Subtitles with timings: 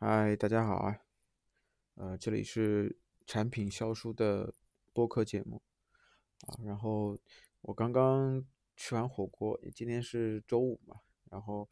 [0.00, 1.00] 嗨，大家好啊，
[1.96, 2.96] 呃，这里是
[3.26, 4.54] 产品销售的
[4.92, 5.60] 播客节目
[6.46, 6.54] 啊。
[6.64, 7.18] 然后
[7.62, 11.68] 我刚刚吃完火锅，今天是周五嘛，然后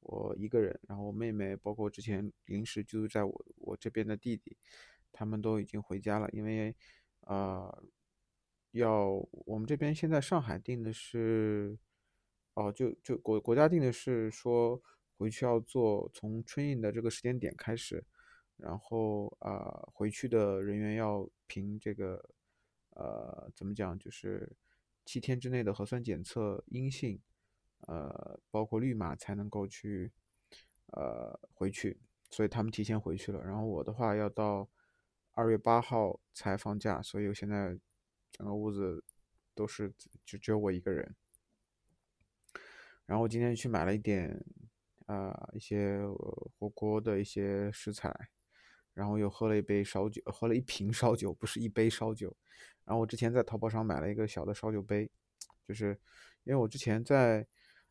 [0.00, 4.56] 我一个人，然后我妹妹，包括之前临时居住在我我这边的弟弟，
[5.12, 6.74] 他们都已经回家了，因为
[7.26, 7.84] 呃，
[8.70, 11.76] 要我们这边现在上海定的是，
[12.54, 14.82] 哦，就就国国家定的是说。
[15.18, 18.04] 回去要做，从春运的这个时间点开始，
[18.58, 22.22] 然后啊，回去的人员要凭这个，
[22.90, 24.54] 呃，怎么讲，就是
[25.06, 27.18] 七天之内的核酸检测阴性，
[27.86, 30.12] 呃，包括绿码才能够去，
[30.88, 31.98] 呃，回去，
[32.30, 33.42] 所以他们提前回去了。
[33.42, 34.68] 然后我的话要到
[35.32, 37.78] 二月八号才放假，所以我现在
[38.30, 39.02] 整个屋子
[39.54, 39.94] 都是
[40.26, 41.16] 就只有我一个人。
[43.06, 44.44] 然后我今天去买了一点。
[45.06, 46.00] 啊，一些
[46.58, 48.12] 火锅的一些食材，
[48.92, 52.36] 然后又喝了一杯烧酒，喝了一瓶烧酒，不是一杯烧酒。
[52.84, 55.10] 然后我之前在淘宝上买了一个小的烧酒杯，
[55.66, 55.98] 就是
[56.44, 57.46] 因为我之前在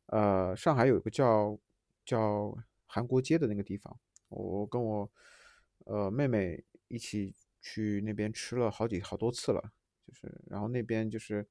[0.07, 1.57] 呃上海有一个叫
[2.05, 3.97] 叫韩国街的那个地方，
[4.29, 5.11] 我跟我
[5.85, 9.71] 呃妹妹一起去那边吃了好几好多次了，
[10.05, 11.47] 就是然后那边就是。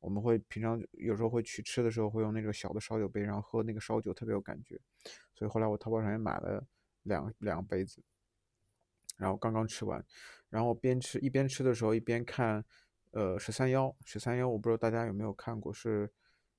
[0.00, 4.80] 我们会平常有时候会去吃的时候，会用那个小的烧酒杯，然后喝那个烧酒特别有感觉，
[5.34, 6.64] 所以后来我淘宝上也买了
[7.02, 8.00] 两两杯子，
[9.16, 10.04] 然后刚刚吃完，
[10.48, 12.64] 然后边吃一边吃的时候一边看，
[13.10, 16.08] 呃，十三幺十三幺，我不知道大家有没有看过，是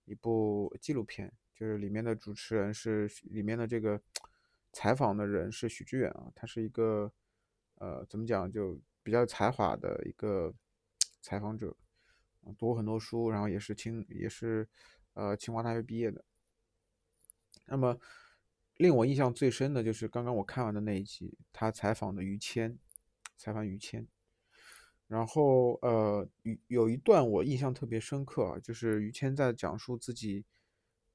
[0.04, 4.02] 一部纪录片，就是里面的主持人是里面的这个
[4.74, 7.12] 采访的人是许知远啊，他是一个
[7.76, 10.54] 呃怎么讲就比较有才华的一个
[11.22, 11.74] 采访者。
[12.58, 14.68] 读很多书，然后也是清也是，
[15.14, 16.24] 呃，清华大学毕业的。
[17.66, 18.00] 那么
[18.78, 22.80] 令我印象最深的就是刚刚我看完的那一集，他采访的于谦，
[23.38, 24.08] 采访于谦。
[25.08, 30.46] 然后呃，有有一段我印象特别深刻啊，就是于谦在讲述自己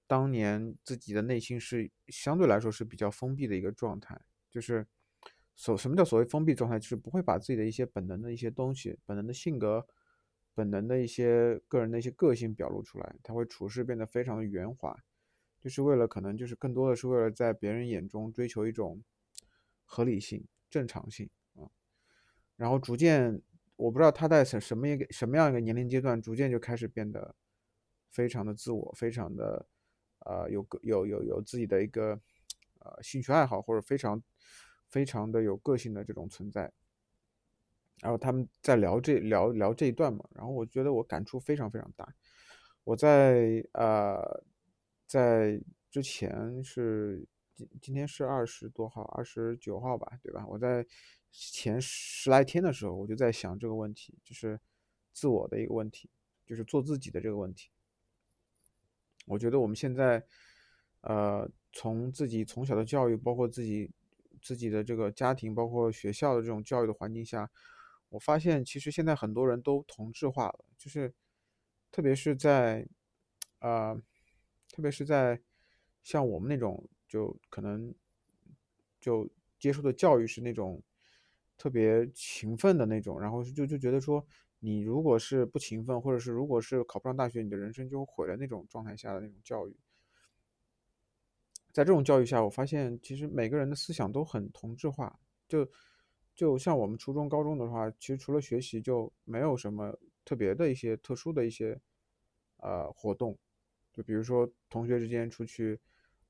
[0.07, 4.87] 当年自己的内心是相对来说是比较封闭的一个状态，就是
[5.57, 9.87] 所什么叫所谓封闭状态，就是不会把自己的一些本能的一些东西，本能的性格。
[10.55, 14.97] 本能的一些个人的一些个性表露出来，他会处事变得非常的圆滑，
[15.61, 19.03] 就是为了可能就是更多的是为了在别人眼中追求一种
[19.85, 21.69] 合理性、正常性啊。
[22.57, 23.43] 然后逐渐，
[23.75, 27.35] 我不知道他在什什么一个什么样一个年龄阶段，逐渐就开始变得
[28.11, 29.67] 非常的自我，非常的
[30.21, 32.21] 呃有个有有有自己的一个
[32.79, 34.23] 呃兴趣爱好，或者非常
[34.89, 36.73] 非常的有个性的这种存在。
[38.01, 42.07] 然后他们在聊这聊聊这一段嘛，然后我觉得我感触非常非常大。
[42.85, 44.45] 我在呃
[45.07, 45.59] 在
[45.91, 50.45] 之前是今今天是二十多号，二十九号吧，对吧？
[50.47, 50.85] 我在
[51.31, 54.61] 前十来天的时候，我就在想这个问题，就是
[55.13, 56.11] 自我的一个问题，
[56.45, 57.71] 就是做自己的这个问题。
[59.25, 60.23] 我觉得我们现在
[61.01, 63.91] 呃从自己从小的教育，包括自己
[64.43, 67.51] 自己的这个家庭，包括学校的这种教育的环境下。
[68.15, 71.13] 我发现，其实现在很多人都同质化了，就是，
[71.91, 72.87] 特别是在，
[73.59, 74.01] 呃，
[74.71, 75.41] 特别是在
[76.01, 77.93] 像我们那种，就可能
[79.01, 80.81] 就接受的教育是那种
[81.59, 84.25] 特别勤奋的那种，然后就就觉得说，
[84.61, 89.77] 你如果是不勤奋，或者是如果是考不上大学，你的人生就毁了那种状态下的那种教育，
[91.73, 95.69] 在这种教育下，我发现其实每个人的思想都很同质化，就。
[96.35, 101.81] 就像我们初中、高中的话，其实除了学习就没有什么特别的一些特殊的一些
[102.57, 103.39] 呃活动，
[103.93, 105.79] 就比如说同学之间出去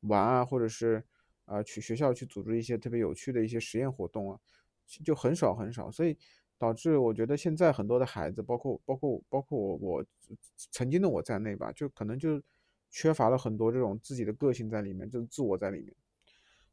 [0.00, 1.02] 玩啊，或者是
[1.46, 4.38] 啊去学校去组织一些特别有趣的一些实验活动啊，
[5.02, 6.18] 就很少很少，所以
[6.58, 10.06] 导致我觉得现在很多的孩子，包括包括包括我我
[10.70, 12.42] 曾经的我在内吧，就可能就
[12.90, 15.94] 缺乏了很多这种自己的个性在里面，就是自我在里面。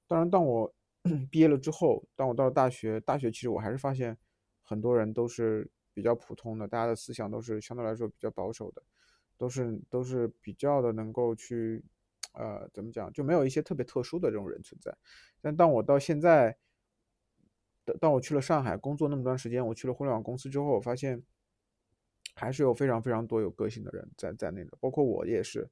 [0.06, 0.74] 当然，当我。
[1.31, 4.18] 毕业了之后，当我到了大学，大学其实我还是发现，
[4.62, 8.83] 很多人都是比较普通的，大家的思想都是相对来说比较保守的，
[9.38, 11.83] 都是都是比较的能够去，
[12.33, 14.95] 呃，怎么讲，就没有一些特别特殊的这种人存在。
[15.42, 16.56] 但当我到现在，
[18.00, 21.24] 当我去了上海工作那么段时间，我去了互联网公司之后，我发现，
[22.36, 25.68] 还是有非常非常多有个性的人在在内的，包括我也是。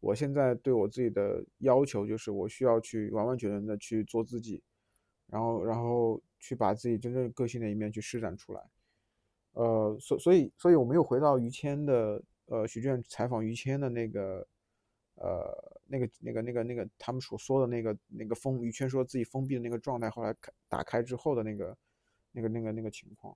[0.00, 4.62] 我现在对我自己的要求就是，我需要去完完全全的去做自己，
[5.26, 8.62] 然后，然后去把自己真正个性的一面去施展出来。
[9.52, 14.46] 呃，所所以，所以我没有回到于谦的，呃，许志远采访于谦的那个，
[15.14, 21.76] 呃，那个那个那个那个他们所说的那个那个封于谦说自己封闭的那个状态，后来开打开之后的那个
[22.32, 23.34] 那个那个那个情况，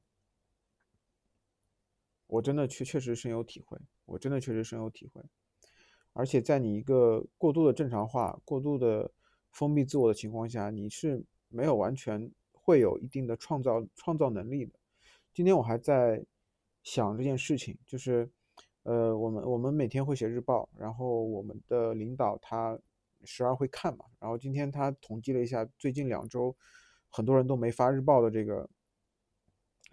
[2.27, 5.23] 我真的确确实深有体会，我真的确实深有体会。
[6.13, 9.11] 而且在你一个过度的正常化、过度的
[9.53, 14.73] 封闭自我的情况下，你是没有完全会有一定的创造创造能力的。
[15.33, 16.25] 今天我还在
[16.83, 18.29] 想这件事情，就是，
[18.83, 22.77] 呃，我们我们每天会写日报，然后我们的领导他
[23.25, 26.55] 时而会看嘛，然后今天他统计了一下最近两周
[27.09, 28.69] 很多人都没发日报的这个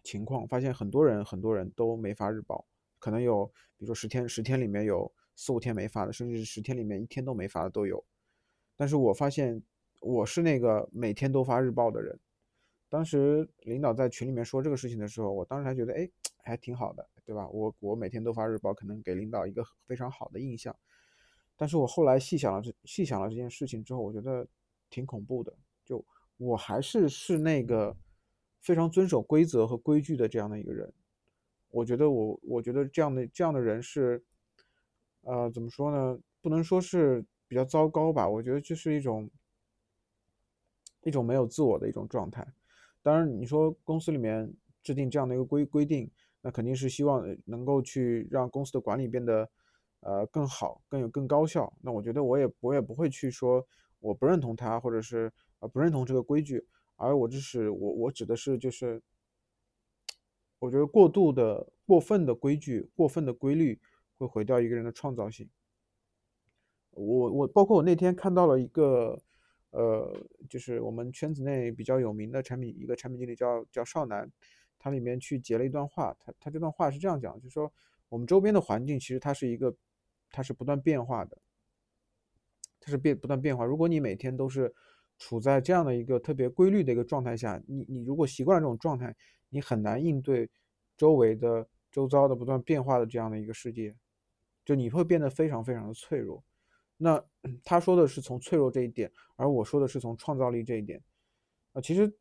[0.03, 2.65] 情况，发现很多人很多人都没发日报，
[2.97, 3.45] 可能有
[3.77, 5.11] 比如说十天十天里面有。
[5.37, 8.03] 四五天没发的，甚至是十天里面一天都没发的都有。
[8.75, 9.61] 但是我发现
[10.01, 12.19] 我是那个每天都发日报的人。
[12.89, 16.09] 当时领导在群里面说这个事情的时候，我当时还觉得，哎，
[16.43, 17.47] 还挺好的，对吧？
[17.49, 20.75] 我我每天都发日报，可能给领导一个非常好的印象。
[21.55, 24.47] 但是我后来细想了这细想了这件事情之后，我觉得
[24.89, 25.53] 挺恐怖的。
[25.85, 26.03] 就
[26.37, 27.95] 我还是是那个
[28.61, 30.91] 非常遵守规则和规矩的这样的一个人。
[31.69, 34.23] 我觉得我我觉得这样的这样的人是。
[35.21, 36.19] 呃，怎么说呢？
[36.41, 39.29] 不能说是比较糟糕吧，我觉得就是一种
[41.03, 42.47] 一种没有自我的一种状态。
[43.01, 46.09] 当然，你说公司里面制定这样的一个规规定，
[46.41, 49.49] 那肯定是希望能够去让公司的管理变得
[50.01, 51.71] 呃更好，更有更高效。
[51.81, 53.65] 那我觉得我也我也不会去说
[53.99, 56.65] 我不认同他，或者是呃不认同这个规矩，
[56.95, 59.01] 而我这是我我指的是就是，
[60.59, 63.79] 我觉得过度的、过分的规矩、过分的规律。
[64.17, 65.49] 会毁掉一个人的创造性。
[66.91, 69.21] 我我包括我那天看到了一个，
[69.69, 70.11] 呃，
[70.49, 74.31] 就是我们圈子内比较有名的产品一个产品经理叫叫少南，
[74.79, 77.71] 他里面去截了一段话，他他这段话是这样讲，就是说
[78.09, 79.75] 我们周边的环境其实它是一个，
[80.31, 81.37] 它是不断变化的，
[82.79, 83.63] 它是变不断变化。
[83.63, 84.73] 如果你每天都是
[85.19, 89.15] 处在这样的一个特别规律的一个状态下，你你如果习惯了这种状态，
[89.49, 90.49] 你很难应对
[90.95, 93.95] 周围的周遭的不断变化的这样的一个世界。
[94.67, 96.43] 就你会变得非常非常的脆弱，
[96.97, 97.23] 那
[97.63, 101.01] 他说的是从脆弱这一点，而我说的是从创造力这一点。
[101.71, 102.13] 啊，其实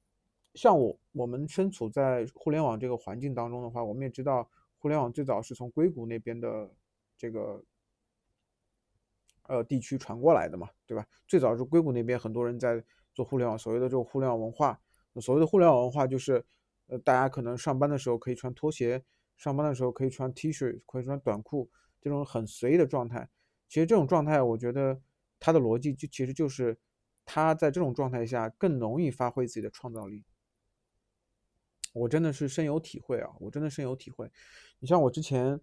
[0.55, 4.49] 像我我们身处在互联网这个环境当中的话，我们也知道
[4.79, 6.71] 互联网最早是从硅谷那边的
[7.19, 7.61] 这个
[9.49, 11.05] 呃地区传过来的嘛，对吧？
[11.27, 12.81] 最早是硅谷那边很多人在
[13.13, 14.81] 做互联网，所谓的这种互联网文化。
[15.21, 16.45] 所谓的互联网文化就是，
[16.87, 19.03] 呃，大家可能上班的时候可以穿拖鞋，
[19.37, 21.69] 上班的时候可以穿 T 恤，可以穿短裤。
[22.01, 23.29] 这种很随意的状态，
[23.69, 25.01] 其实这种状态，我觉得
[25.41, 26.79] 他的逻辑就其实就是
[27.25, 30.25] 他在这种状态下更容易发挥自己的创造力。
[31.93, 33.31] 我真的是深有体会啊！
[33.41, 34.31] 我真的深有体会。
[34.81, 35.59] 你像我之前，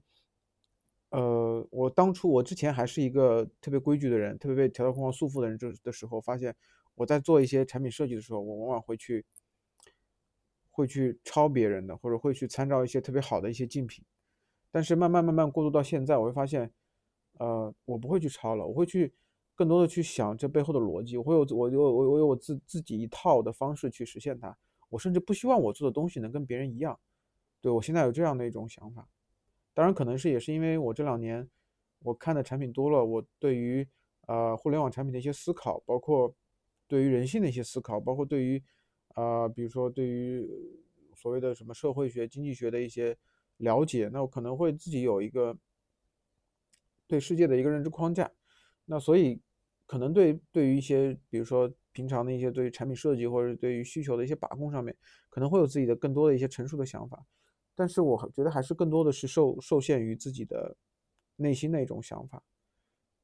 [1.10, 6.56] 呃，我当初我之前还是一个特别规矩的人，特别被条条框框束缚的人，这的时候发现
[6.96, 9.24] 我在做一些产品设计的时候，我往往会去
[10.72, 14.04] 会去抄别人的，或者会去参照一些特别好的一些竞品。
[14.74, 16.74] 但是慢慢慢慢过渡到现在，我会发现，
[17.38, 19.14] 呃，我不会去抄了，我会去
[19.54, 24.58] 更多的去想这背后的逻辑，我会有我有我我有我自自己一套的方式去实现它。
[24.90, 27.00] 我甚至不希望我做的东西能跟别人一样。
[27.62, 29.08] 对我现在有这样的一种想法。
[29.76, 31.48] 当然，可能是也是因为我这两年
[32.00, 33.88] 我看的产品多了，我对于
[34.26, 36.34] 呃互联网产品的一些思考，包括
[36.88, 38.60] 对于人性的一些思考，包括对于
[39.10, 40.44] 啊比如说对于
[41.16, 43.16] 所谓的什么社会学、经济学的一些。
[43.64, 45.58] 了解，那我可能会自己有一个
[47.08, 48.30] 对世界的一个认知框架，
[48.86, 49.42] 那所以
[49.86, 54.96] 可能对对于一些，比如说平常的一些对于产品设计或者对于需求的一些把控上面，
[55.30, 57.26] 可能会有自己的更多的一些成熟的想法，
[57.74, 60.76] 但是我觉得还是更多的是受受限于自己的
[61.38, 62.44] 内心的一种想法，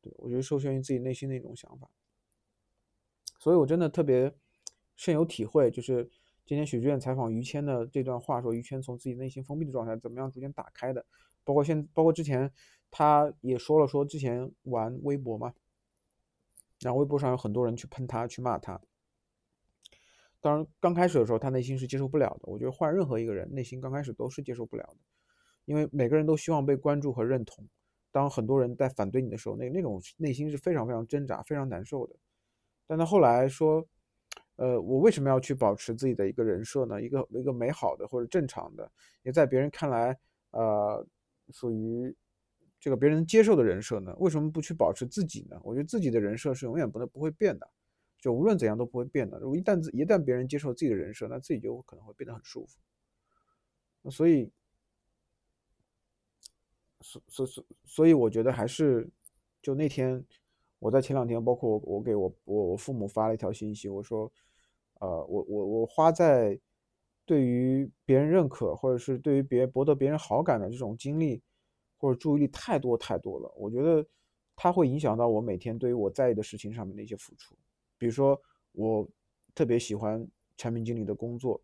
[0.02, 1.90] 对我觉得受限于自己内心的一种想法，
[3.40, 4.34] 所以我真的特别
[4.96, 6.10] 深有体会，就是。
[6.50, 11.06] 今天许志远采访于谦的这段话说，于谦从自己内心封闭的状态怎么样逐渐打开的，
[11.44, 12.52] 包括现包括之前
[12.90, 15.54] 他也说了，说之前玩微博嘛，
[16.80, 18.82] 然后微博上有很多人去喷他，去骂他。
[20.42, 24.98] 当然刚开始的时候他内心是接受不了的，我觉得换任何一个人内心刚开始都是接受不了的，
[25.66, 27.64] 因为每个人都希望被关注和认同。
[28.12, 32.16] 当很多人在反对你的时候，那那种内心是非常非常挣扎、非常难受的。
[32.88, 33.88] 但他后来说。
[34.60, 37.02] 呃，我为什么要去保持自己的一个人设呢？
[37.02, 38.92] 一个一个美好的或者正常的，
[39.24, 40.20] 也在别人看来，
[40.52, 41.08] 呃，
[41.54, 42.14] 属于
[42.78, 44.14] 这个别人接受的人设呢？
[44.20, 45.58] 为什么不去保持自己呢？
[45.64, 47.70] 我觉得自己的人设是永远不能不会变的，
[48.20, 49.40] 就无论怎样都不会变的。
[49.40, 54.12] 如果一旦一旦别人接受自己的人设，那自己就可能会变得很舒服。
[54.12, 54.52] 所以，
[57.00, 59.10] 所所所所以，我觉得还是
[59.62, 60.22] 就那天
[60.80, 64.30] 我在前两天，包括我我给我我我父母发了一条信息，我说，
[65.00, 66.60] 呃，我我我花在
[67.26, 71.42] 对于别人认可或者是对于别博得别人好感的这种精力
[71.98, 74.06] 或者注意力太多太多了，我觉得
[74.56, 77.56] 它会影响到我每天对于我在意的事情上面的一些付出，
[77.98, 78.40] 比如说
[78.72, 79.08] 我
[79.56, 80.28] 特别喜欢
[80.58, 81.62] 产品经理的工作，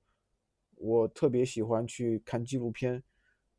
[0.76, 3.04] 我特别喜欢去看纪录片。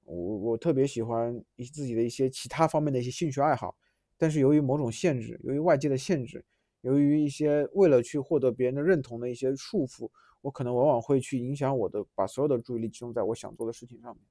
[0.05, 3.77] 我我特别喜欢一自己的一些其他方面的一些兴趣爱好，
[4.17, 6.45] 但是由于某种限制，由于外界的限制，
[6.87, 10.09] 由于一些为了去获得别人的认同的一些束缚，
[10.41, 14.25] 我可能往往会去影响我的，把所有的注意力集中在我想做的事情上面。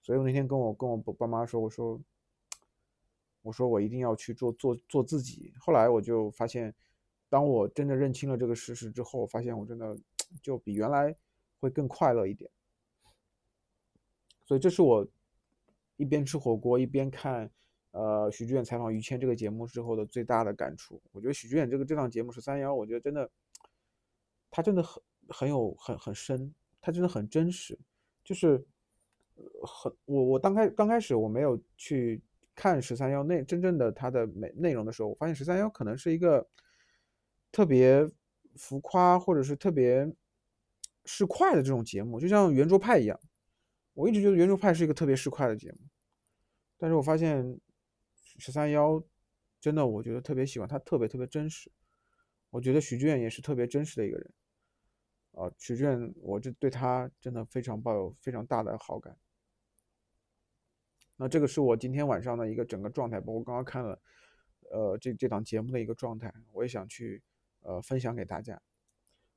[0.00, 2.00] 所以我那天跟我跟我爸妈说，我说，
[3.42, 5.52] 我说我一定要去做做做自己。
[5.60, 6.74] 后来我就发现，
[7.28, 9.94] 当我真的认清了这个事实之后，发现我真的
[10.42, 11.14] 就比原来
[11.60, 12.50] 会更快乐一点。
[14.46, 15.06] 所以这是我
[15.98, 17.50] 一边吃火锅一边看，
[17.96, 21.00] 呃，许知远采访于谦这个节目之后的最大的感触。
[21.12, 23.30] 我觉得许知远这个这档节目是三幺，我觉得真的，
[24.50, 27.78] 他真的很很有很很深，他真的很真实。
[28.22, 28.62] 就是
[29.62, 32.20] 很我我刚开刚开始我没有去
[32.54, 36.46] 看十三幺内真正的它的内内容的时候，我发现十三幺可能是一个
[37.50, 38.06] 特别
[38.56, 40.06] 浮夸或者是特别
[41.06, 43.18] 市侩的这种节目，就像圆桌派一样。
[43.94, 45.78] 我一直觉得圆桌派是一个特别市侩的节目，
[46.76, 47.58] 但是我发现
[48.38, 49.02] 十三幺
[49.60, 51.70] 真的，我觉得特别喜欢他，特别特别真实。
[52.50, 54.32] 我觉得许志远也是特别真实的一个人，
[55.32, 59.16] 啊，许志远，我这对他真的非常抱有非常大的好感。
[61.16, 64.00] 那这个是我今天晚上的一个整个状态，包括刚刚看了，
[64.70, 67.22] 呃，这这档节目的一个状态，我也想去
[67.60, 68.60] 呃分享给大家。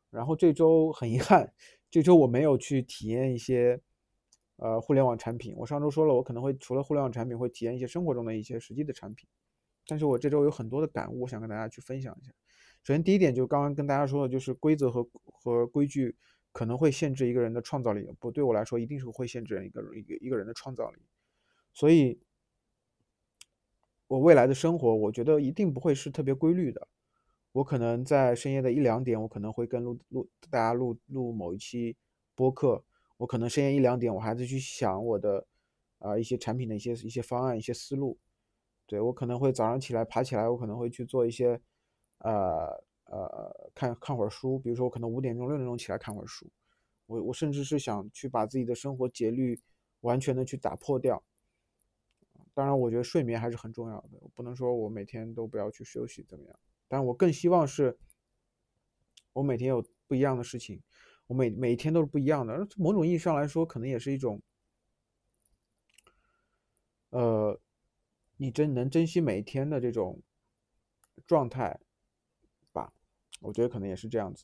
[0.10, 1.54] 然后这周很遗憾，
[1.90, 3.82] 这周我没有去体验一些。
[4.62, 9.28] 呃，互联网产品，我上周说了，我可能会除了互联网产品，会体验一些生活中的一些实际的产品。
[9.88, 12.32] 但是我这周有很多的感悟，我想跟大家去分享一下。
[12.84, 16.16] 首先，第一点就是刚刚跟大家说的，就是规则和和规矩
[16.52, 18.06] 可能会限制一个人的创造力。
[18.20, 21.00] 不，对我来说，一定是会限制一个一个一个人的创造力。
[21.74, 22.20] 所以，
[24.08, 26.88] 我未来的生活，我觉得一定不会是特别规律的。
[27.54, 31.96] 我可能在深夜的一两点，我可能会跟录录大家录录某一期
[32.36, 32.84] 播客。
[33.20, 35.46] 我可能深夜一两点，我还在去想我的，
[35.98, 38.18] 啊一些产品的一些一些方案、一些思路。
[38.86, 41.62] 对我可能会早上起来爬起来，我可能会去做一些，
[42.20, 44.58] 呃呃看看会儿书。
[44.58, 46.50] 比如说我可能五点钟、六点钟起来看会儿书。
[47.08, 49.60] 我我甚至是想去把自己的生活节律
[50.00, 51.22] 完全的去打破掉。
[52.54, 54.10] 当然，我觉得睡眠还是很重要的。
[54.22, 56.60] 我不能说我每天都不要去休息怎么样？
[56.88, 57.98] 但我更希望是，
[59.34, 60.82] 我每天有不一样的事情。
[61.30, 64.42] 我每每一天都是不一样的，某种意义上来说，可能也是一种，
[67.12, 67.62] 呃，
[68.38, 70.20] 你真能珍惜每一天的这种
[71.28, 71.80] 状态
[72.72, 72.92] 吧？
[73.42, 74.44] 我觉得可能也是这样子。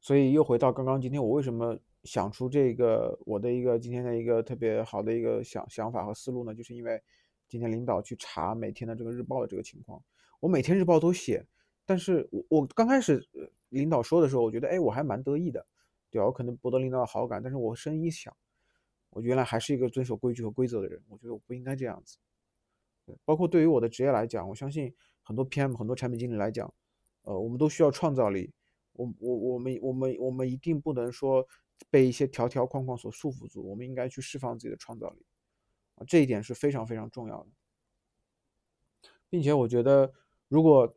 [0.00, 6.52] 所以又回到刚刚今天，我为什么想出这个我的一个今天的一个特别好的一个想想法和思路呢？
[6.52, 7.00] 就是因为
[7.46, 10.02] 今天领导去查每天的这个日报的这个情况，
[10.40, 11.46] 我每天日报都写，
[11.86, 13.28] 但是我我刚开始。
[13.70, 15.66] 领导说的时候，我觉得，哎，我还蛮得意的，
[16.10, 16.20] 对？
[16.22, 18.36] 我可能博得领导的好感，但是我深一想，
[19.10, 22.18] 我原来还是一个遵守规矩和规则的人，我觉得我不应该这样子。
[23.06, 26.72] 对，包括对于我的职业来讲，我相信很多 PM、很多产品经理来讲，
[27.22, 28.52] 呃，我们都需要创造力。
[28.92, 31.46] 我、我、我们、我们、我们一定不能说
[31.88, 35.24] 被一些条条框框所束缚住，我们应该去释放自己的创造力。
[35.94, 37.48] 啊，这一点是非常非常重要的，
[39.30, 40.12] 并且我觉得，
[40.48, 40.94] 如果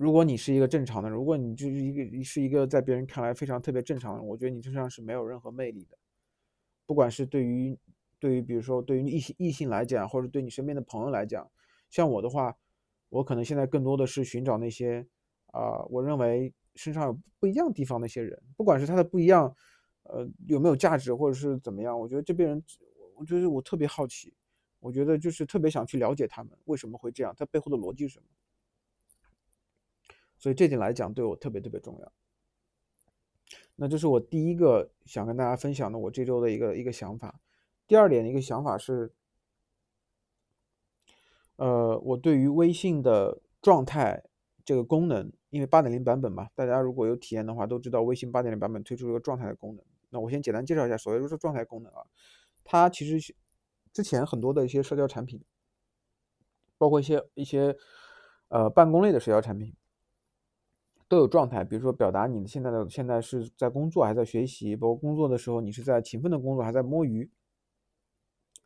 [0.00, 5.98] 如果你是一个正常的，如果你就是一个是一个在别人看来非常特别正常的人，我觉得你身上是没有任何魅力的。
[6.86, 7.78] 不管是对于
[8.18, 11.46] 对于比如说对于异性异性来讲，或者对你身边的朋友来讲，
[11.90, 12.56] 像我的话，
[13.10, 15.06] 我可能现在更多的是寻找那些
[15.48, 19.54] 啊，我认为身上有不一样地方那些人，不管是他的不一样，
[20.04, 22.64] 呃，有没有价值，或者是怎么样，我觉得这边人，
[23.16, 24.32] 我觉得我特别好奇，
[24.78, 28.24] 我觉得就是特别想去了解他们为什么会这样，他背后的逻辑是什么。
[30.40, 32.12] 所以这点来讲，对我特别特别重要。
[33.76, 37.40] 那这是我第一个想跟大家分享的我这周的一个一个想法。
[37.86, 39.12] 第二点的一个想法是，
[41.56, 44.22] 呃，我对于微信的状态
[44.64, 49.84] 这个功能，因为八点零版本嘛，大家如果有体验的话，都知道微信八点零版本推出了一个状态的功能。
[50.08, 52.02] 那我先简单介绍一下所谓说状态功能啊，
[52.64, 53.34] 它其实
[53.92, 55.42] 之前很多的一些社交产品，
[56.78, 57.76] 包括一些一些
[58.48, 59.74] 呃办公类的社交产品。
[61.10, 67.28] 都有状态，比如说表达你现在的现在是在工作还在学习，包括工作的时候你是在勤奋的工作还在摸鱼，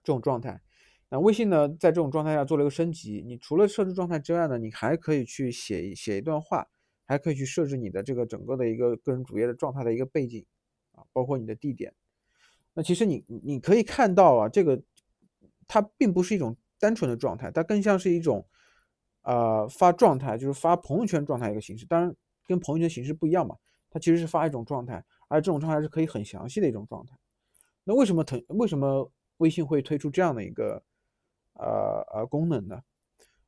[0.03, 0.61] 这种状态。
[1.09, 6.69] 那微信呢，在这种状态下做了一个升级，你除了设置状态之外呢，你还可以去写写一段话，
[7.07, 10.45] 还可以去设置你的这个整个的一个个人主页的状态的一个背景
[10.93, 11.95] 啊，包括你的地点。
[12.75, 14.83] 那其实你你可以看到啊，这个
[15.67, 18.47] 它并不是一种单纯的状态，它更像是一种
[19.23, 21.87] 呃发状态，就是发朋友圈状态一个形式。
[21.87, 22.15] 当然
[22.47, 23.57] 跟朋友圈形式不一样嘛，
[23.91, 27.17] 它其实是发一种状态，而这种状态是可以很详细的一种状态。
[27.85, 30.83] 那为什么腾为什么微信会推出这样的一个
[31.55, 32.83] 呃呃功能呢？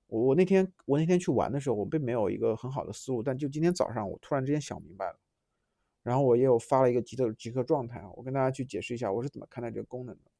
[0.08, 5.18] 我我那天我那天去玩的时候，我并没有一个很好的思路，但就今天早上我突然之间想明白了。
[6.02, 10.30] 然后我也有发了一个极特极客状态啊，我跟大家去解释一下我是怎么看待这个功能的。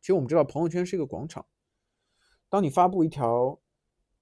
[0.00, 1.44] 其实我们知道朋友圈是一个广场，
[2.48, 3.60] 当你发布一条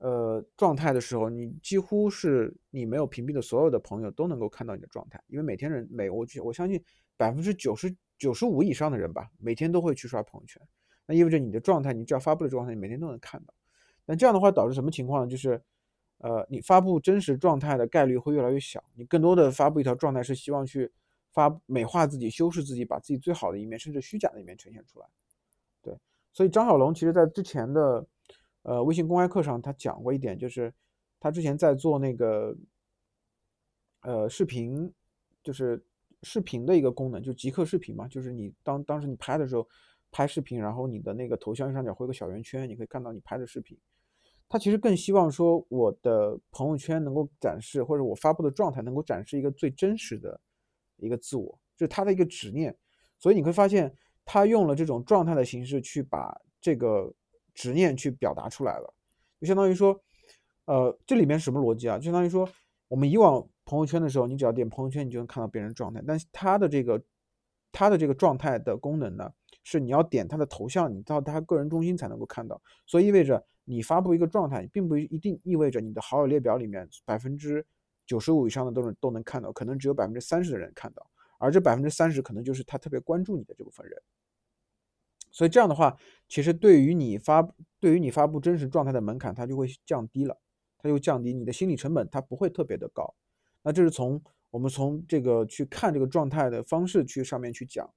[0.00, 6.82] 呃状态的时候，你几乎是你没有屏蔽的所有的朋友都能够看到你的状态，因为每天人每我我相信
[7.16, 10.60] 百分之九十九十五以上的人吧，每天都会去刷朋友圈，
[11.06, 13.54] 那意味着你的状态，你只要发布的状态，你每天都能看到。
[14.04, 15.30] 那这样的话导致什么情况呢？
[15.30, 15.62] 就是。
[16.22, 18.84] 呃，你发布真实状态的概率会越来越小。
[18.94, 20.92] 你更多的发布一条状态是希望去
[21.32, 25.06] 发美化自己、修饰自己，把自己最好的一面，甚至虚假的一面呈现出来。
[25.80, 25.98] 对，
[26.30, 28.06] 所以张小龙其实在之前的
[28.62, 30.72] 呃微信公开课上，他讲过一点，就是
[31.18, 32.56] 他之前在做那个
[34.02, 34.92] 呃视频，
[35.42, 35.82] 就是
[36.22, 39.66] 视频的一个功能，就即刻视频嘛，就是你当当时你拍的时候
[40.10, 43.78] 拍视频，然后你的那个头像右上角会有个小圆圈，你可以看到你拍的视频。
[44.48, 50.40] 他其实更希望说，我的朋友圈能够展示，或者我发布的状态能够展示一个最真实的
[50.96, 52.76] 一个自我，就是他的一个执念。
[53.16, 57.14] 所以你会发现，他用了这种状态的形式去把这个
[57.54, 58.94] 执念去表达出来了，
[59.40, 60.00] 就相当于说，
[60.64, 61.98] 呃，这里面什么逻辑啊？
[61.98, 62.48] 就相当于说，
[62.88, 67.02] 我们以往朋友圈的时候，你只要点朋友圈，你就能看到别人状态，但是他的这个
[67.72, 69.32] 他的这个状态的功能呢，
[69.64, 73.44] 是你要点他的头像，你到他个人中心才能够看到，所以意味着。
[73.64, 77.64] 你发布一个状态，并不一定意味着你的好友列表里面百分之
[78.04, 84.02] 九十五以上的都是都能看到，可能只有百分之三十的人看到，而这百分之三十可能就是他特别关注你的这部分人。
[85.30, 85.96] 所以这样的话，
[86.28, 87.42] 其实对于你发
[87.78, 90.36] 对于你发布真实状态的门槛，它就会降低了，
[90.78, 93.14] 它就降低你的心理成本，它不会特别的高。
[93.62, 97.88] 那这是从我们从这个去看这个状态的方式去上面去讲。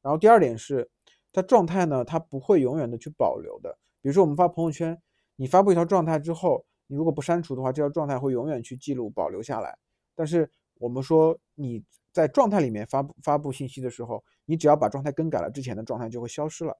[0.00, 0.90] 然后第二点是，
[1.32, 3.78] 它状态呢，它不会永远的去保留的。
[4.00, 5.00] 比如说我们发朋友圈。
[5.36, 9.76] 你发布一条状态之后，你如果不删除的话，这条状态会永远去记录保留下来。
[10.14, 16.78] 但是我们说你在状态里面发布发布信息的时候，你只要把状态更改了，之前的状态就会消失了，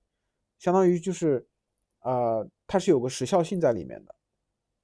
[0.59, 1.47] 相当于就是，
[2.01, 4.15] 呃，它是有个时效性在里面的，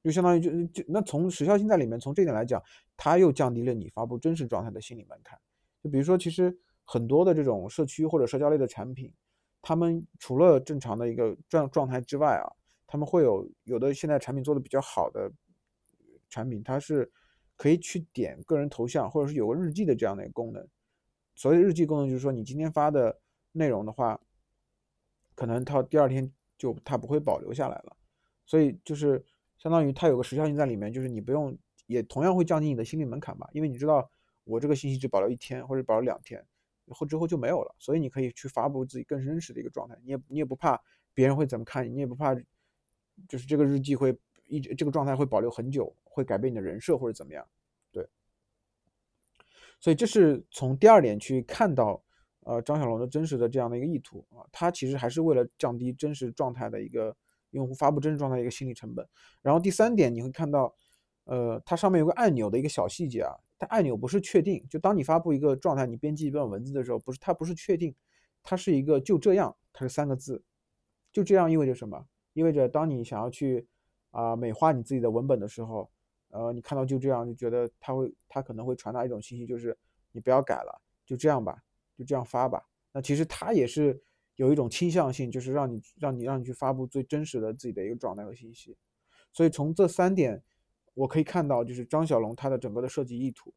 [0.03, 2.63] 就相当于就就那从时效性在里面，从这点来讲，
[2.97, 5.39] 它又降低了你发布真实状态的心理门槛。
[5.83, 9.13] 就比如说，其实很多的这种社区或者社交类的产品，
[9.63, 12.47] 他们除了正常的一个状状态之外啊。
[12.91, 15.31] 他们会有有的现在产品做的比较好的
[16.31, 17.13] 产品，它是
[17.55, 20.67] 可以去点个人头像，或者是有个日记的这样的一个功能。
[21.39, 23.17] 所谓日记功能，就是说你今天发的
[23.53, 24.21] 内容的话，
[25.37, 27.97] 可能它第二天就它不会保留下来了。
[28.45, 29.25] 所以就是
[29.57, 34.11] 相当于它有个时效性在里面，就是你不用也同样会降低你的心理门槛吧，因为你知道
[34.43, 36.45] 我这个信息只保留一天或者保留两天，
[36.89, 40.83] 后之后就没有了，所以你可以去发布自己更真实的一个状态，你也你也不怕
[41.15, 42.37] 别人会怎么看你，你也不怕。
[43.29, 47.45] 就是这个日记会一直这个状态会保留很久，会改变你的人设或者怎么样，
[49.81, 52.03] 所以这是从第二点去看到，
[52.41, 57.17] 呃，张小龙的真实的这样的一个意图啊，他其实还是为了降低真实状态的一个
[57.51, 59.07] 用户发布真实状态的一个心理成本。
[59.43, 60.75] 然后第三点你会看到，
[61.25, 67.95] 呃，它上面有个按钮的一个小细节啊，它按钮不是确定，就当你发布一个状态，你编辑一段文字的时候，不是它不是确定，
[68.43, 70.43] 它是一个就这样，它是三个字，
[71.13, 72.07] 就这样意味着什么？
[72.33, 73.67] 意味着，当你想要去
[74.11, 75.91] 啊美化你自己的文本的时候，
[76.31, 79.77] 呃，你看到就这样，就觉得他会，他可能会传达一种信息，就是
[80.13, 81.63] 你不要改了，就这样吧，
[81.97, 82.63] 就这样发吧。
[82.93, 84.03] 那其实他也是
[84.37, 88.77] 有一种倾向性，就是让你让你让你去发布最真实的自己的一个状态和信息。
[89.33, 90.43] 所以从这三点，
[90.95, 93.53] 我可以看到，就是张小龙他的整个的设计意图。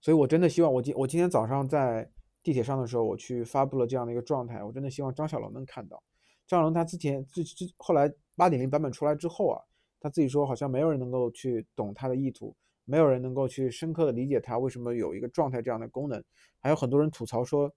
[0.00, 2.10] 所以我真的希望，我今我今天早上在
[2.42, 6.02] 地铁上的时候，我去发布了这样的一个状态，我真的希望张小龙能看到。
[6.46, 9.62] 张小龙他之前自之后来八点零版本出来之后啊，
[10.00, 16.22] 他自己说好像没有人能够去懂他的意图，没有人能够去深刻的理解他为什么有一个状态这样的功能。
[16.58, 17.72] 还有很多人吐槽说，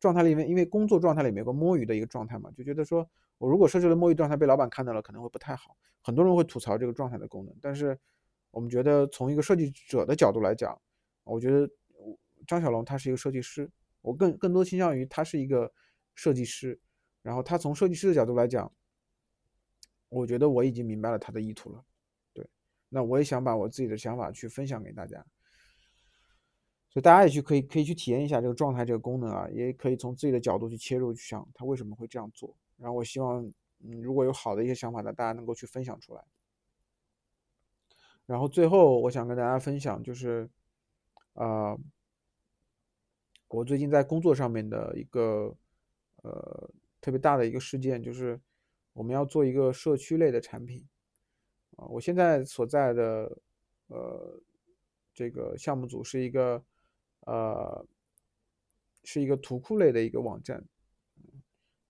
[0.00, 5.76] 状态里面因为工作状态里面有个摸鱼的一个状态嘛，就觉得说我如果设置了摸鱼状态被老板看到了可能会不太好。
[6.00, 7.98] 很多人会吐槽这个状态的功能，但是
[8.50, 10.80] 我们觉得从一个设计者的角度来讲，
[11.24, 11.68] 我觉得
[12.46, 15.70] 张小龙他是一个设计师，我更更多倾向于他是一个
[16.14, 16.80] 设计师。
[17.20, 18.72] 然后他从设计师的角度来讲，
[20.08, 21.84] 我觉得我已经明白了他的意图了。
[22.32, 22.46] 对，
[22.88, 25.16] 那我也想把我自己的想法去分享给大家，
[26.90, 32.56] 所以大家也去可以可以去体验一下这个状态这个功能啊，也可以从自己的角度去切入去想他为什么会这样做。
[32.76, 33.44] 然后我希望，
[33.80, 36.24] 嗯，如果有好的一些想法呢，大家能够去分享出来。
[38.24, 40.48] 然后最后我想跟大家分享就是，
[41.32, 41.76] 啊，
[43.48, 45.56] 我最近在工作上面的一个
[46.22, 48.38] 呃特别大的一个事件，就是
[48.98, 50.84] 我们要做一个社区类的产品
[51.76, 51.86] 啊。
[51.86, 53.38] 我现在所在的
[53.86, 54.40] 呃
[55.14, 56.64] 这个项目组是一个
[57.20, 57.86] 呃
[59.04, 60.64] 是一个图库类的一个网站，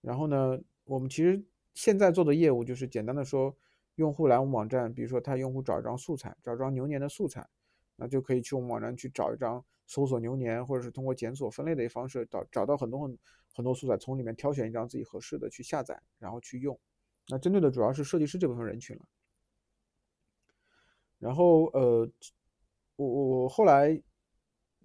[0.02, 0.58] 然后呢。
[0.90, 1.44] 我们其实
[1.74, 3.54] 现在做的业务就是简单的说，
[3.96, 7.46] 用户来我们网站，比如说他用户找一张素材，找一张牛年的素材，
[7.94, 13.18] 那就可以去我们网站去找一张搜索牛年，或者是通过检索分类的方式找找到很多很
[13.54, 16.80] 很多素材，从里面挑选一张自己合适的去下载，然后去用。
[17.28, 19.02] 那针对的主要是设计师这部分人群了。
[21.18, 22.10] 然后呃，
[22.96, 24.02] 我我我后来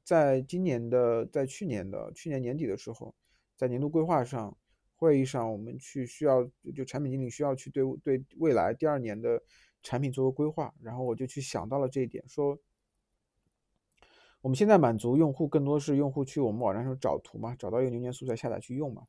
[0.04, 3.16] 在今年的在去年的去年年底的时候，
[3.56, 4.56] 在年度规划上。
[4.96, 9.42] 会议上，我们去需要就产品经理需要去对对未来第二年的
[9.82, 12.58] 产品做个规划，然后我就去想到了这一点，说
[14.40, 19.06] 我们现在满足用户更多是用户去我们网站上找图嘛，找到一个牛年素材下载去用嘛，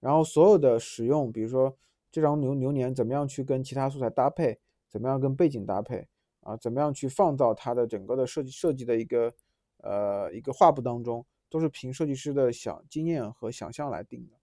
[0.00, 1.78] 然后所有的使用，比如说
[2.12, 6.06] 这张牛牛年怎么样去跟其他素材搭配，怎么样跟背景搭配
[6.40, 9.32] 啊，怎么样去放到它的整个的设计设计的一个
[9.78, 14.36] 呃一个画布当中，都是凭设计师的想经验和想象来定的。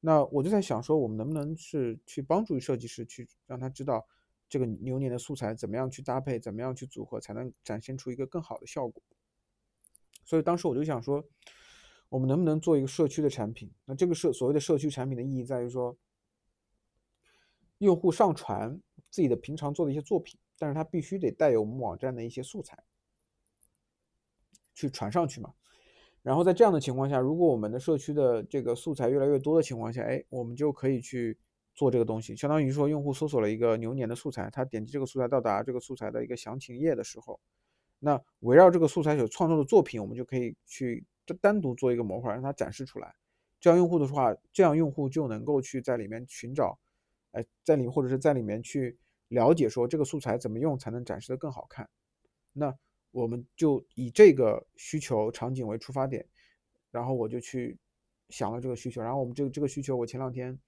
[0.00, 4.06] 那我就在想说，我们能不能是去帮助设计师去让他知道
[4.48, 9.02] 这个牛年的素材怎么样去搭配，怎么样去组合，才能展现出一个更好的效果。
[10.24, 11.24] 所以当时我就想说，
[12.08, 13.70] 我们能不能做一个社区的产品？
[13.84, 15.96] 那这个社所谓的社区产品的意义在于说，
[17.78, 22.82] 用户上传自己的平常做的一些作品，但是他必须得带有我们网站的一些素材
[24.74, 25.52] 去传上去嘛。
[26.22, 31.36] 然后在这样的情况下，如果我们的社区的这个素材越来越多的情况下，哎，我们就可以去
[31.74, 32.34] 做这个东西。
[32.34, 37.38] 相当于说，用户搜索了一个牛年的素材，他点击这个素材到达这个素材的一个详情页的时候，
[37.98, 41.04] 那围绕这个素材所创作的作品，我们就可以去
[41.42, 43.14] 单独做一个模块，让它展示出来。
[43.60, 46.78] 这样用户的话，这样用户就能够去在里面寻找，
[47.34, 51.88] 哎，在里或者是在里面去了解说这个素材怎么用才能展示的更好看。
[52.52, 52.74] 那。
[53.14, 56.26] 我们就以这个需求场景为出发点，
[56.90, 57.78] 然后我就去
[58.28, 60.58] 想了这个需求，然后我们这个这个需求，我前两天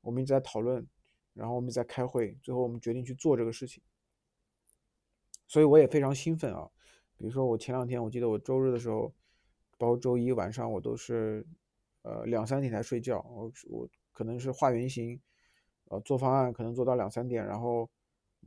[0.00, 0.86] 我们一直在讨论，
[1.34, 3.82] 然后我们在开会，最后我们决定去做这个事情，
[5.48, 6.70] 所以我也非常兴奋啊。
[7.18, 9.12] 比如说我前两天，我记得我周日的时候，
[9.76, 11.44] 包括周一晚上，我都是
[12.02, 15.20] 呃两三点才睡觉，我我可能是画原型，
[15.92, 17.88] 呃做方案，可能做到两三点，然后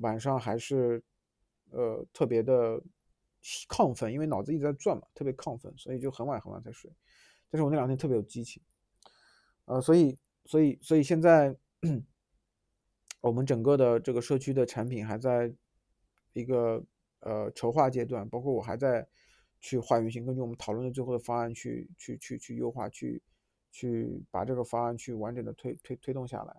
[0.01, 1.01] 晚上还是
[1.71, 2.81] 呃特别的。
[3.69, 6.91] 亢奋，因为脑子一直在转嘛，特别亢奋，所以就很晚很晚才睡。
[7.47, 8.59] 但是我那两天特别有激情，
[9.65, 11.55] 呃，所以所以所以现在
[13.21, 15.53] 我们整个的这个社区的产品还在
[16.33, 16.83] 一个
[17.19, 19.07] 呃筹划阶段，包括我还在
[19.61, 23.21] 去画原型，根据我们讨论的最后的方案去去去去优化，去
[23.71, 26.55] 去把这个方案去完整的推推推动下来。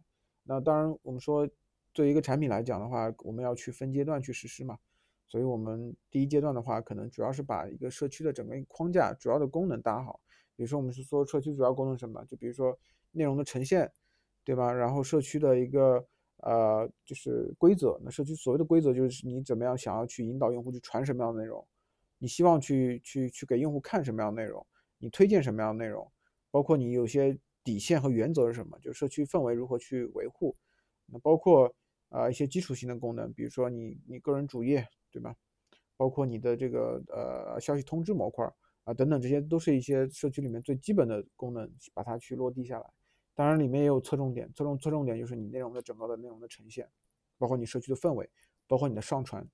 [0.46, 1.46] 那当然，我们说
[1.92, 4.78] 作为一个产品来讲的话，我们要去分阶段去实施嘛。
[5.28, 10.20] 所以，我们第一阶段的话，可能主要是把一个社区的整个框架、主要的功能搭好。
[10.54, 12.24] 比如说，我们是说社区主要功能什么？
[12.26, 12.78] 就比如说
[13.10, 13.90] 内容的呈现，
[14.44, 14.72] 对吧？
[14.72, 16.06] 然后社区的一个
[16.36, 17.98] 呃，就是规则。
[18.04, 21.66] 那社区所谓的规则，就是你怎么样想要去引导用户去传什么样的内容，
[22.18, 24.64] 你希望去去去给用户看什么样的内容，
[24.98, 26.08] 你推荐什么样的内容，
[26.52, 28.78] 包括你有些底线和原则是什么？
[28.78, 30.56] 就社区氛围如何去维护？
[31.06, 31.74] 那包括
[32.08, 34.88] 啊一些基础性的功能，比如说你你个人主页。
[35.12, 35.34] 对吧？
[35.96, 38.44] 包括你的这个呃消息通知模块
[38.84, 42.86] 啊等等，这些都是一些社区里面最基本的功能，把它去落地下来。
[43.34, 46.86] 当然里面也有侧重点，侧重侧重点就是你内容的整个的内容的呈现，
[47.38, 48.28] 包括你社区的氛围，
[48.66, 49.48] 包括你的上传。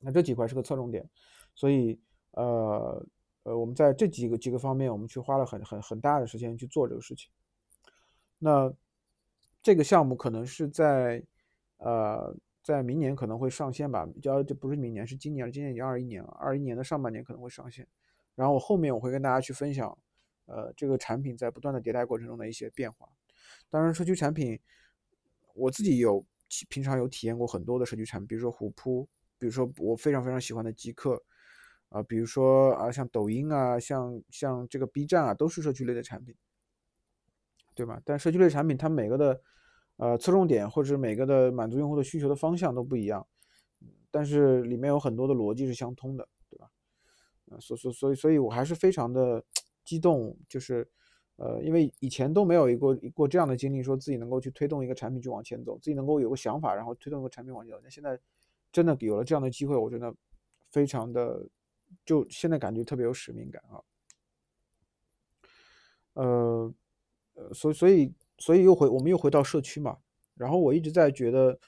[0.00, 1.08] 那这几块是个侧重点，
[1.54, 1.98] 所以
[2.32, 3.02] 呃
[3.42, 7.30] 呃，我们在这几个几个方面，我们去花了很很很大的时间去做这个事情。
[8.38, 8.72] 那
[9.62, 11.24] 这个项目可能是在
[11.78, 12.36] 呃。
[12.62, 17.88] 在明年可能会上线吧，叫这不是明年，是今年今年已经二一年了，二一年的上半年可能会上线。
[18.34, 19.96] 然后我后面我会跟大家去分享，
[20.44, 23.08] 呃，这个产品在不断的迭代过程中的一些变化。
[23.70, 24.60] 当然，社区产品
[25.54, 26.22] 我自己有
[26.68, 31.20] 平常有体验过很多的社区产品，比如说虎扑，比如说我非常非常喜欢的极客，
[31.90, 36.34] 啊，比如说啊像抖音啊，像像这个 B 站啊，都是社区类的产品。
[37.72, 37.98] 对吧？
[38.04, 39.40] 但社区类产品它每个的
[39.96, 43.26] 呃侧重点或者每个的满足用户的需求的方向都不一样，
[44.10, 46.68] 但是里面有很多的逻辑是相通的，对吧？
[47.58, 49.42] 所所所以所以我还是非常的
[49.82, 50.86] 激动，就是
[51.36, 57.80] 呃，因为以前都没有一个过这样的经历，说自己能够去推动一个产品去往前走，自己能够有个想法，然后推动一个产品往前走。
[57.82, 58.20] 那现在
[58.70, 60.14] 真的有了这样的机会，我觉得
[60.70, 61.48] 非常的，
[62.04, 63.80] 就现在感觉特别有使命感啊。
[66.14, 66.74] 呃，
[67.34, 69.96] 呃，所以所以所以又回我们又回到社区嘛，
[70.34, 71.58] 然后我一直在觉得，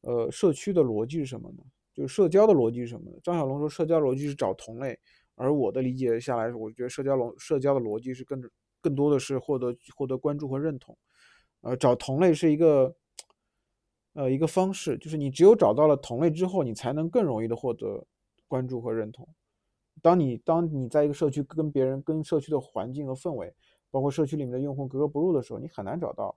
[0.00, 1.58] 呃，社区的逻辑是什么呢？
[1.94, 3.16] 就是社交的逻辑是什么呢？
[3.22, 4.98] 张小龙说社交逻辑是找同类，
[5.36, 8.42] 而我的理解下来，我觉得社交逻社交的逻辑是更
[8.80, 10.98] 更多的是获得获得关注和认同，
[11.60, 12.96] 呃，找同类是一个，
[14.14, 18.04] 呃，一个方式，就是你只有找到了同类之后，你才能更容易的获得
[18.48, 19.28] 关注和认同。
[20.04, 23.54] 当你当你在一个社区跟别人跟社区的环境和氛围。
[23.90, 26.36] 包括社区里面的用户格格不入的时候，你很难找到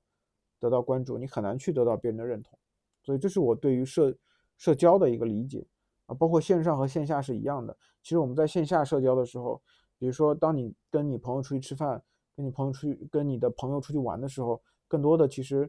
[0.60, 2.56] 得到关注，你很难去得到别人的认同，
[3.02, 4.16] 所以这是我对于社
[4.58, 5.66] 社交的一个理解
[6.06, 6.14] 啊。
[6.14, 7.76] 包括线上和线下是一样的。
[8.04, 9.60] 其实我们在线下社交的时候，
[9.98, 12.00] 比如说当你跟你朋友出去吃饭，
[12.36, 15.68] 跟你朋友出去跟你的朋友出去玩的时候，更多的其实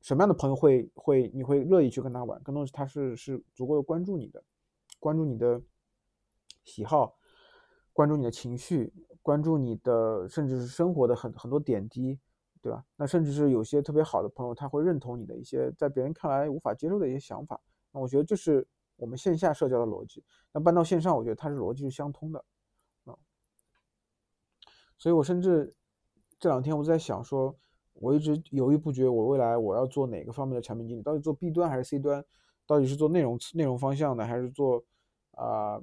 [0.00, 2.42] 什么样的朋友会会你会乐意去跟他玩？
[2.42, 4.42] 更多是他是是足够的关注你的，
[4.98, 5.62] 关注你的
[6.64, 7.16] 喜好，
[8.00, 8.90] 关注你的情绪。
[9.20, 12.18] 关注你的，甚至是生活的很很多点滴，
[12.62, 12.82] 对吧？
[12.96, 17.60] 那甚至是有些特别好的朋友，他会认同你的一些在别人看来无法接受的一些想法。
[17.92, 20.24] 那我觉得这是我们线下社交的逻辑。
[20.52, 22.42] 那搬到线上，我觉得它是逻辑是相通的
[23.04, 23.14] 啊。
[24.96, 25.74] 所以我甚至
[26.38, 27.54] 这两天我在想说，
[27.92, 31.02] 我一直犹豫不决，我未来我要做哪个方面的产品经理？
[31.02, 32.24] 到底做 B 端还是 C 端？
[32.66, 34.82] 到底是做内容内容方向的，还是做
[35.32, 35.78] 啊？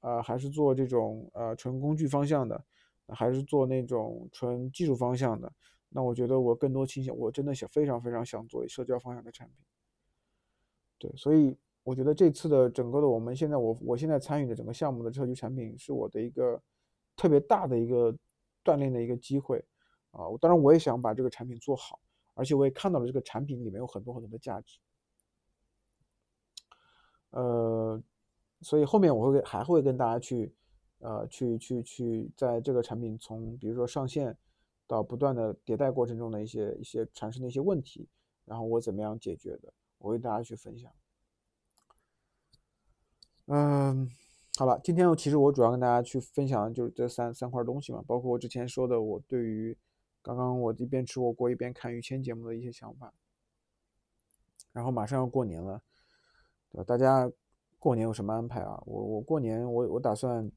[0.00, 2.62] 啊还是做这种呃纯工具方向的，
[3.08, 5.52] 还是做那种纯技术方向的？
[5.88, 9.56] 那我觉得我更多倾向，我真的想非常非常想做社交方向的产品。
[10.98, 16.62] 对，所以我觉得这次的整个的我们现在我我现在参与的整个项目的社区产品，是我的一个
[17.16, 18.16] 特别大的一个
[18.64, 19.64] 锻炼的一个机会
[20.12, 20.24] 啊！
[20.40, 21.98] 当然我也想把这个产品做好，
[22.34, 24.78] 而且我也看到了这个产品里面有很多很多的价值。
[27.30, 28.02] 呃。
[28.62, 30.54] 所以后面我会还会跟大家去，
[30.98, 34.36] 呃，去去去，在这个产品从比如说上线
[34.86, 38.06] 到不断的迭代过程中的一些一些产生的一些问题，
[38.44, 40.92] 然后我怎么样解决的，我为大家去分享。
[43.46, 44.10] 嗯，
[44.58, 49.74] 好了，今天其实我主要跟大家去分享的就是这三三块东西嘛，包括我之前说的我对于
[50.20, 53.14] 刚刚我一边吃火锅一边看于谦节目的一些想法。
[54.72, 55.82] 然后马上要过年了，
[56.70, 56.84] 对吧？
[56.84, 57.32] 大家。
[57.80, 58.78] 过年有什么安排啊？
[58.84, 60.52] 我我过年我我打算，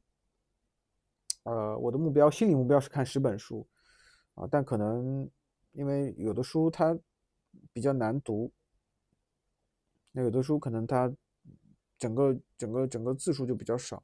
[1.44, 3.66] 呃，我的目标心理目标是看十本书，
[4.36, 5.28] 啊，但可能
[5.72, 7.00] 因为有的书它
[7.72, 8.52] 比较难读，
[10.12, 11.10] 那有的书可能它
[11.98, 14.04] 整个整个整个字数就比较少，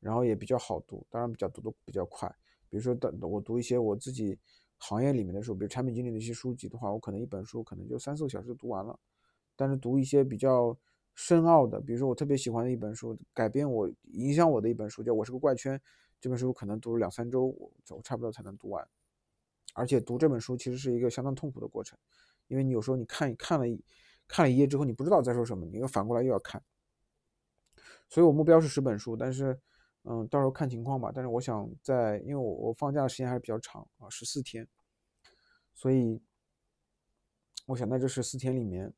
[0.00, 2.26] 然后也比较好读，当然比较读的比较快。
[2.70, 4.38] 比如说等我读一些我自己
[4.78, 8.98] 行业里面的书，比如产品经理的一些书籍的话，我可能一本书可能就三四个小时就读完了。
[9.54, 10.74] 但是读一些比较。
[11.16, 15.76] 深奥的，比如说我特别喜欢的一本书，改变我、影响我的一本书，叫《我是个怪圈》。
[16.20, 18.86] 这本书可能读了两三周，我我差不多才能读完。
[19.74, 21.98] 而且读这本书其实是一个相当痛苦的过程，
[22.48, 23.82] 因为你有时候你看看了一
[24.28, 26.62] 看了一页之后，你不知道在说什么，你又反过来又要看。
[28.10, 29.58] 所以我目标是十本书，但是
[30.04, 31.10] 嗯，到时候看情况吧。
[31.14, 34.68] 但是我想在，因为我我放假的时间还是比较长啊，十四天，
[35.74, 36.20] 所以
[37.64, 38.92] 我想在这十四天里面。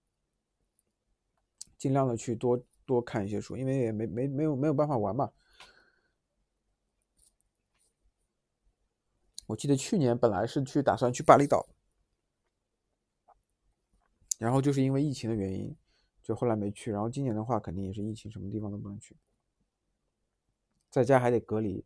[1.78, 5.32] 尽量的去多多看一些书，因为也没没没有没有办法玩嘛。
[9.46, 11.66] 我记得去年本来是去打算去巴厘岛，
[14.38, 15.74] 然后就是因为疫情的原因，
[16.22, 16.92] 就后来没去。
[16.92, 19.16] 然后今年的话，肯定也是疫情，什么地方都不能去，
[20.90, 21.82] 在家还得隔离，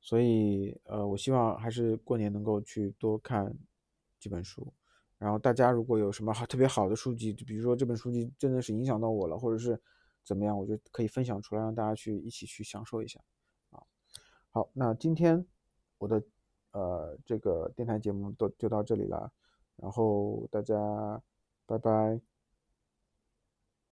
[0.00, 3.54] 所以呃，我希望还是过年能够去多看
[4.18, 4.72] 几本书。
[5.24, 9.80] 然后大家如果有什么好特别好的书籍，就比如说这本书籍真的是影响到我了，或者是
[10.22, 13.18] 怎么样，我就可以分享出来，让大家去一起去享受一下
[13.70, 13.82] 啊。
[14.50, 15.46] 好，那今天
[15.96, 16.22] 我的
[16.72, 19.32] 呃这个电台节目都就到这里了，
[19.76, 21.22] 然后大家
[21.64, 22.33] 拜拜。